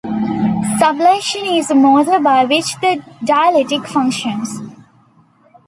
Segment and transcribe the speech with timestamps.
[0.79, 4.57] Sublation is the motor by which the dialectic functions.